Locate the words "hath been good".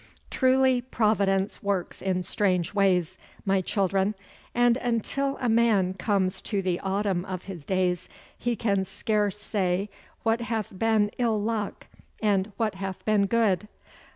12.73-13.67